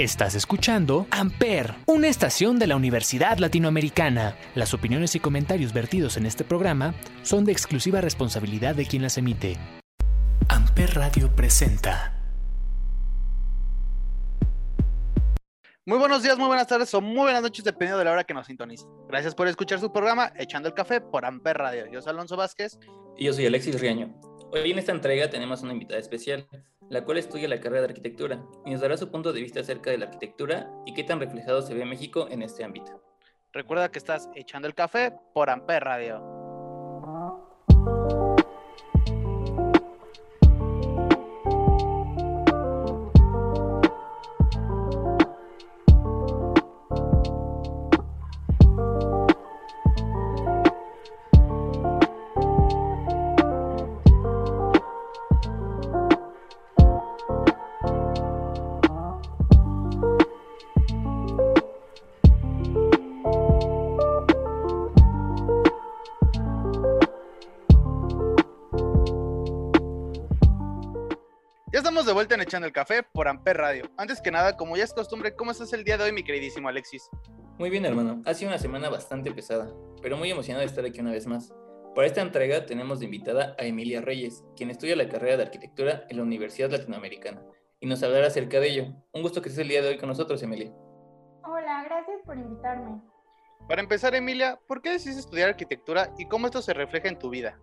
[0.00, 4.34] Estás escuchando Amper, una estación de la Universidad Latinoamericana.
[4.54, 9.18] Las opiniones y comentarios vertidos en este programa son de exclusiva responsabilidad de quien las
[9.18, 9.58] emite.
[10.48, 12.18] Amper Radio presenta.
[15.84, 18.32] Muy buenos días, muy buenas tardes o muy buenas noches, dependiendo de la hora que
[18.32, 18.86] nos sintonice.
[19.06, 21.84] Gracias por escuchar su programa Echando el Café por Amper Radio.
[21.92, 22.78] Yo soy Alonso Vázquez.
[23.18, 24.18] Y yo soy Alexis Riaño.
[24.50, 26.48] Hoy en esta entrega tenemos una invitada especial,
[26.90, 29.90] la cual estudia la carrera de arquitectura y nos dará su punto de vista acerca
[29.90, 33.00] de la arquitectura y qué tan reflejado se ve México en este ámbito.
[33.52, 36.39] Recuerda que estás echando el café por Amper Radio.
[71.80, 73.90] De vuelta en Echando el Café por Amper Radio.
[73.96, 76.68] Antes que nada, como ya es costumbre, ¿cómo estás el día de hoy, mi queridísimo
[76.68, 77.08] Alexis?
[77.58, 78.22] Muy bien, hermano.
[78.26, 79.72] Ha sido una semana bastante pesada,
[80.02, 81.54] pero muy emocionado de estar aquí una vez más.
[81.94, 86.04] Para esta entrega tenemos de invitada a Emilia Reyes, quien estudia la carrera de arquitectura
[86.08, 87.42] en la Universidad Latinoamericana,
[87.80, 88.84] y nos hablará acerca de ello.
[89.12, 90.70] Un gusto que estés el día de hoy con nosotros, Emilia.
[91.44, 93.00] Hola, gracias por invitarme.
[93.68, 97.30] Para empezar, Emilia, ¿por qué decidiste estudiar arquitectura y cómo esto se refleja en tu
[97.30, 97.58] vida?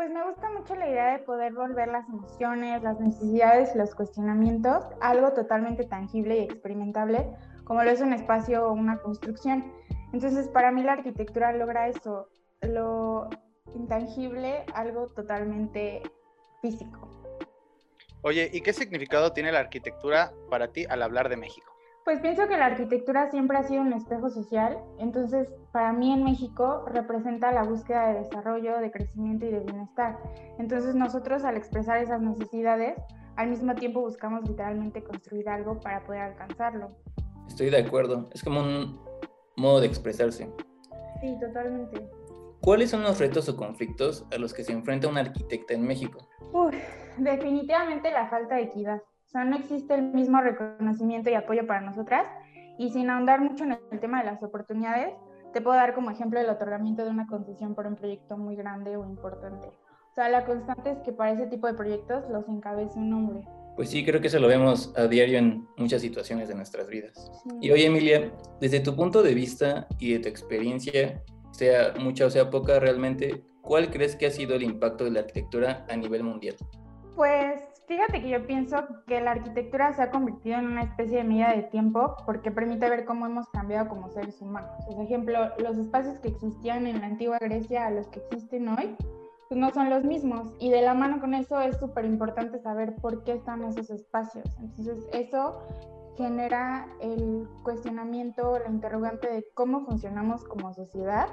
[0.00, 4.82] Pues me gusta mucho la idea de poder volver las emociones, las necesidades los cuestionamientos
[5.02, 7.26] algo totalmente tangible y experimentable,
[7.64, 9.70] como lo es un espacio o una construcción.
[10.14, 12.30] Entonces, para mí la arquitectura logra eso,
[12.62, 13.28] lo
[13.74, 16.00] intangible, algo totalmente
[16.62, 17.06] físico.
[18.22, 21.69] Oye, ¿y qué significado tiene la arquitectura para ti al hablar de México?
[22.10, 26.24] Pues pienso que la arquitectura siempre ha sido un espejo social, entonces para mí en
[26.24, 30.18] México representa la búsqueda de desarrollo, de crecimiento y de bienestar.
[30.58, 32.98] Entonces nosotros al expresar esas necesidades,
[33.36, 36.96] al mismo tiempo buscamos literalmente construir algo para poder alcanzarlo.
[37.46, 39.00] Estoy de acuerdo, es como un
[39.54, 40.52] modo de expresarse.
[41.20, 42.10] Sí, totalmente.
[42.60, 46.28] ¿Cuáles son los retos o conflictos a los que se enfrenta un arquitecta en México?
[46.52, 46.74] Uf,
[47.18, 49.00] definitivamente la falta de equidad.
[49.30, 52.26] O sea, no existe el mismo reconocimiento y apoyo para nosotras.
[52.78, 55.14] Y sin ahondar mucho en el tema de las oportunidades,
[55.52, 58.96] te puedo dar como ejemplo el otorgamiento de una concesión por un proyecto muy grande
[58.96, 59.68] o importante.
[59.68, 63.46] O sea, la constante es que para ese tipo de proyectos los encabece un hombre.
[63.76, 67.30] Pues sí, creo que eso lo vemos a diario en muchas situaciones de nuestras vidas.
[67.60, 72.30] Y oye, Emilia, desde tu punto de vista y de tu experiencia, sea mucha o
[72.30, 76.24] sea poca realmente, ¿cuál crees que ha sido el impacto de la arquitectura a nivel
[76.24, 76.56] mundial?
[77.14, 78.76] Pues Fíjate que yo pienso
[79.08, 82.88] que la arquitectura se ha convertido en una especie de medida de tiempo porque permite
[82.88, 84.70] ver cómo hemos cambiado como seres humanos.
[84.86, 88.94] Por ejemplo, los espacios que existían en la antigua Grecia a los que existen hoy,
[89.48, 90.54] pues no son los mismos.
[90.60, 94.44] Y de la mano con eso es súper importante saber por qué están esos espacios.
[94.60, 95.60] Entonces, eso
[96.16, 101.26] genera el cuestionamiento, la interrogante de cómo funcionamos como sociedad,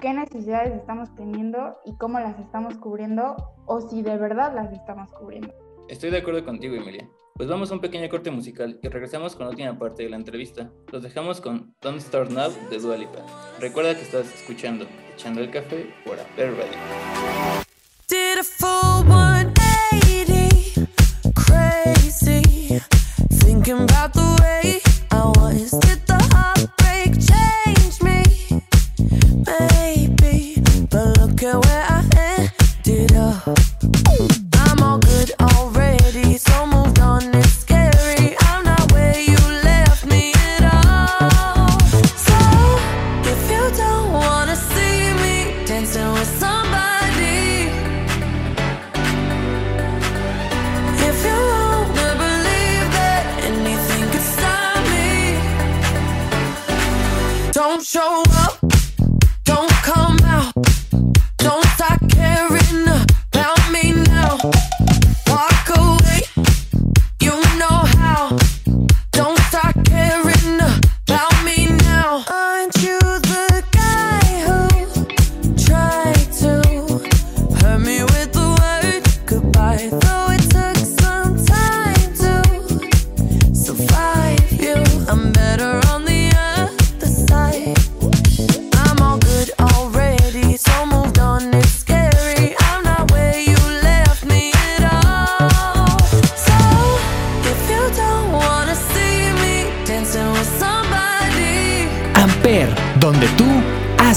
[0.00, 3.36] qué necesidades estamos teniendo y cómo las estamos cubriendo
[3.66, 5.61] o si de verdad las estamos cubriendo.
[5.92, 7.06] Estoy de acuerdo contigo, Emilia.
[7.34, 10.16] Pues vamos a un pequeño corte musical y regresamos con la última parte de la
[10.16, 10.72] entrevista.
[10.90, 13.26] Los dejamos con Don't Start Now de Dua Lipa.
[13.60, 16.78] Recuerda que estás escuchando Echando el Café por Apple Radio.
[57.92, 58.81] show up.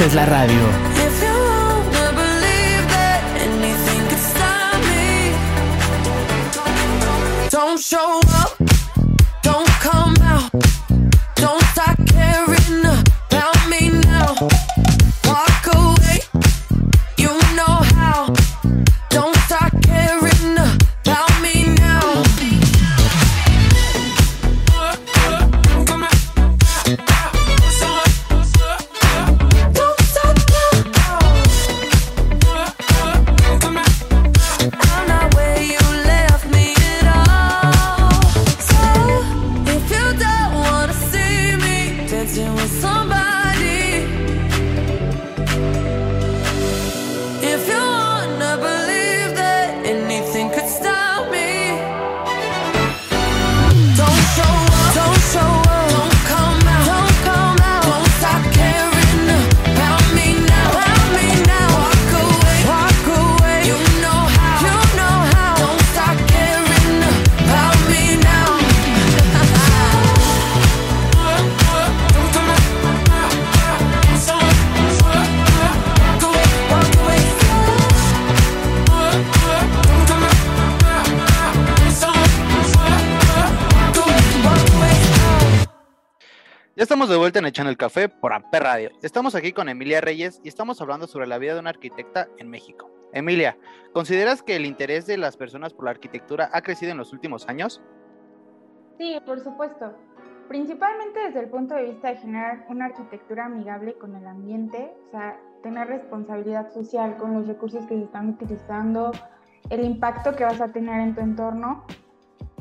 [0.00, 0.58] Haces la radio.
[7.50, 8.39] Don't show up,
[42.20, 43.19] dancing with somebody,
[87.10, 88.90] de vuelta en Echando el Café por Amper Radio.
[89.02, 92.48] Estamos aquí con Emilia Reyes y estamos hablando sobre la vida de una arquitecta en
[92.48, 92.88] México.
[93.12, 93.58] Emilia,
[93.92, 97.48] ¿consideras que el interés de las personas por la arquitectura ha crecido en los últimos
[97.48, 97.82] años?
[98.96, 99.92] Sí, por supuesto.
[100.46, 105.10] Principalmente desde el punto de vista de generar una arquitectura amigable con el ambiente, o
[105.10, 109.10] sea, tener responsabilidad social con los recursos que se están utilizando,
[109.68, 111.84] el impacto que vas a tener en tu entorno.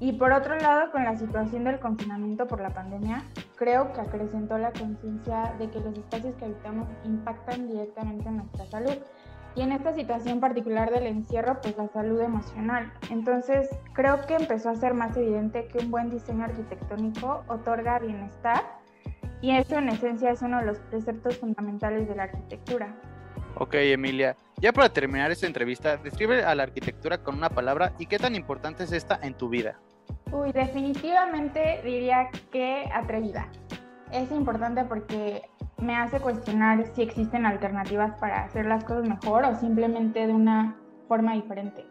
[0.00, 3.22] Y por otro lado, con la situación del confinamiento por la pandemia,
[3.56, 8.66] creo que acrecentó la conciencia de que los espacios que habitamos impactan directamente en nuestra
[8.66, 8.98] salud.
[9.56, 12.92] Y en esta situación particular del encierro, pues la salud emocional.
[13.10, 18.62] Entonces, creo que empezó a ser más evidente que un buen diseño arquitectónico otorga bienestar
[19.40, 22.96] y eso en esencia es uno de los preceptos fundamentales de la arquitectura.
[23.56, 24.36] Ok, Emilia.
[24.56, 28.34] Ya para terminar esta entrevista, describe a la arquitectura con una palabra y qué tan
[28.34, 29.78] importante es esta en tu vida.
[30.34, 33.48] Uy, definitivamente diría que atrevida.
[34.10, 35.42] Es importante porque
[35.78, 40.76] me hace cuestionar si existen alternativas para hacer las cosas mejor o simplemente de una
[41.06, 41.86] forma diferente.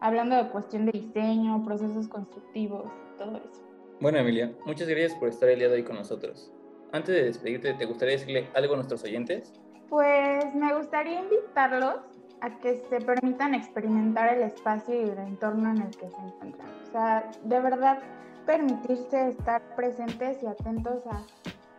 [0.00, 3.68] Hablando de cuestión de diseño, procesos constructivos, todo eso.
[4.00, 6.52] Bueno, Emilia, muchas gracias por estar el día de hoy con nosotros.
[6.92, 9.52] Antes de despedirte, ¿te gustaría decirle algo a nuestros oyentes?
[9.88, 11.96] Pues me gustaría invitarlos
[12.44, 16.68] a que se permitan experimentar el espacio y el entorno en el que se encuentran.
[16.86, 17.98] O sea, de verdad
[18.44, 21.22] permitirse estar presentes y atentos a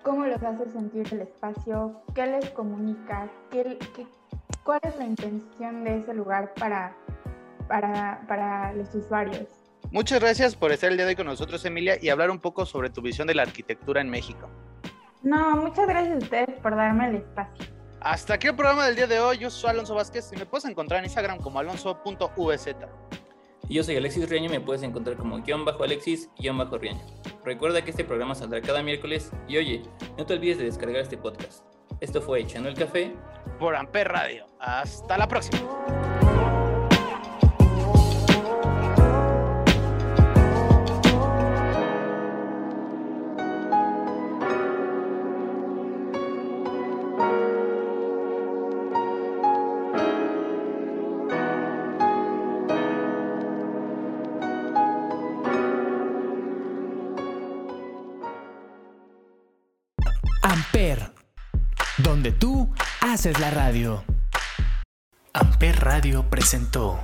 [0.02, 4.08] cómo los hace sentir el espacio, qué les comunica, qué, qué-
[4.64, 6.96] cuál es la intención de ese lugar para,
[7.68, 9.48] para, para los usuarios.
[9.92, 12.66] Muchas gracias por estar el día de hoy con nosotros, Emilia, y hablar un poco
[12.66, 14.50] sobre tu visión de la arquitectura en México.
[15.22, 17.66] No, muchas gracias a ustedes por darme el espacio.
[18.06, 19.40] Hasta aquí el programa del día de hoy.
[19.40, 22.76] Yo soy Alonso Vázquez y me puedes encontrar en Instagram como alonso.vz.
[23.68, 27.04] Yo soy Alexis Riaño y me puedes encontrar como guion bajo Alexis guion bajo Riaño.
[27.44, 29.82] Recuerda que este programa saldrá cada miércoles y oye,
[30.20, 31.66] no te olvides de descargar este podcast.
[32.00, 33.12] Esto fue Echando el Café.
[33.58, 34.46] por Amper Radio.
[34.60, 36.05] Hasta la próxima.
[62.32, 64.04] Tú haces la radio.
[65.34, 67.00] Amper Radio presentó